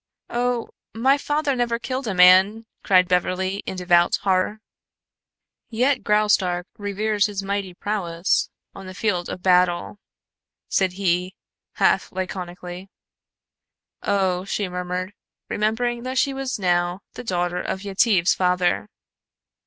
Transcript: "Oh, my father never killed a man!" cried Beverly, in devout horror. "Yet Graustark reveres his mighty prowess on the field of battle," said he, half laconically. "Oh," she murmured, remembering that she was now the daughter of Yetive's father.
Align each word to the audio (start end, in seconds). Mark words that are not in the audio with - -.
"Oh, 0.31 0.69
my 0.95 1.19
father 1.19 1.55
never 1.55 1.77
killed 1.77 2.07
a 2.07 2.15
man!" 2.15 2.65
cried 2.83 3.07
Beverly, 3.07 3.57
in 3.67 3.75
devout 3.75 4.15
horror. 4.23 4.57
"Yet 5.69 6.01
Graustark 6.03 6.65
reveres 6.75 7.27
his 7.27 7.43
mighty 7.43 7.75
prowess 7.75 8.49
on 8.73 8.87
the 8.87 8.95
field 8.95 9.29
of 9.29 9.43
battle," 9.43 9.99
said 10.69 10.93
he, 10.93 11.35
half 11.73 12.11
laconically. 12.11 12.89
"Oh," 14.01 14.43
she 14.43 14.67
murmured, 14.67 15.13
remembering 15.49 16.01
that 16.01 16.17
she 16.17 16.33
was 16.33 16.57
now 16.57 17.01
the 17.13 17.23
daughter 17.23 17.61
of 17.61 17.83
Yetive's 17.83 18.33
father. 18.33 18.89